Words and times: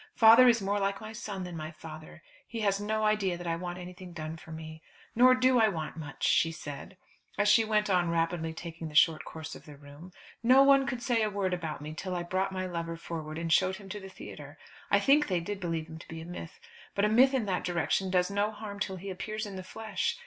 Father 0.15 0.47
is 0.47 0.63
more 0.63 0.79
like 0.79 0.99
my 0.99 1.13
son 1.13 1.43
than 1.43 1.55
my 1.55 1.69
father; 1.69 2.23
he 2.47 2.61
has 2.61 2.81
no 2.81 3.03
idea 3.03 3.37
that 3.37 3.45
I 3.45 3.55
want 3.55 3.77
anything 3.77 4.13
done 4.13 4.35
for 4.35 4.49
me. 4.51 4.81
Nor 5.13 5.35
do 5.35 5.59
I 5.59 5.67
want 5.67 5.95
much," 5.95 6.23
she 6.23 6.51
said, 6.51 6.97
as 7.37 7.47
she 7.47 7.63
went 7.63 7.87
on 7.87 8.09
rapidly 8.09 8.51
taking 8.51 8.89
the 8.89 8.95
short 8.95 9.23
course 9.23 9.53
of 9.53 9.65
the 9.67 9.77
room. 9.77 10.11
"No 10.41 10.63
one 10.63 10.87
could 10.87 11.03
say 11.03 11.21
a 11.21 11.29
word 11.29 11.53
about 11.53 11.81
me 11.83 11.93
till 11.93 12.15
I 12.15 12.23
brought 12.23 12.51
my 12.51 12.65
lover 12.65 12.97
forward 12.97 13.37
and 13.37 13.53
showed 13.53 13.75
him 13.75 13.89
to 13.89 13.99
the 13.99 14.09
theatre. 14.09 14.57
I 14.89 14.99
think 14.99 15.27
they 15.27 15.39
did 15.39 15.59
believe 15.59 15.85
him 15.87 15.99
to 15.99 16.07
be 16.07 16.19
a 16.19 16.25
myth; 16.25 16.59
but 16.95 17.05
a 17.05 17.07
myth 17.07 17.35
in 17.35 17.45
that 17.45 17.63
direction 17.63 18.09
does 18.09 18.31
no 18.31 18.49
harm 18.49 18.79
till 18.79 18.95
he 18.95 19.11
appears 19.11 19.45
in 19.45 19.55
the 19.55 19.61
flesh. 19.61 20.17